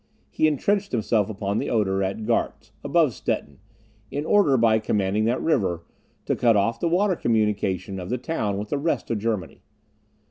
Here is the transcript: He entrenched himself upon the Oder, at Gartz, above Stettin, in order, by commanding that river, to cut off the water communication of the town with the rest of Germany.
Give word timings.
He 0.31 0.47
entrenched 0.47 0.93
himself 0.93 1.29
upon 1.29 1.59
the 1.59 1.69
Oder, 1.69 2.01
at 2.01 2.25
Gartz, 2.25 2.71
above 2.83 3.13
Stettin, 3.13 3.59
in 4.09 4.25
order, 4.25 4.57
by 4.57 4.79
commanding 4.79 5.25
that 5.25 5.39
river, 5.39 5.83
to 6.25 6.35
cut 6.35 6.55
off 6.57 6.79
the 6.79 6.89
water 6.89 7.15
communication 7.15 7.99
of 7.99 8.09
the 8.09 8.17
town 8.17 8.57
with 8.57 8.69
the 8.69 8.79
rest 8.79 9.11
of 9.11 9.19
Germany. 9.19 9.61